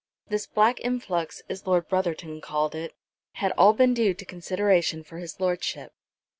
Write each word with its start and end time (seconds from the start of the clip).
This 0.29 0.47
black 0.47 0.79
influx, 0.81 1.43
as 1.47 1.67
Lord 1.67 1.87
Brotherton 1.87 2.41
called 2.41 2.73
it, 2.73 2.95
had 3.33 3.51
all 3.51 3.71
been 3.73 3.93
due 3.93 4.15
to 4.15 4.25
consideration 4.25 5.03
for 5.03 5.19
his 5.19 5.39
Lordship. 5.39 5.93